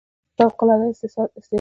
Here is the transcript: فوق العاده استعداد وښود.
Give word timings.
فوق 0.37 0.57
العاده 0.63 0.87
استعداد 0.89 1.29
وښود. 1.35 1.49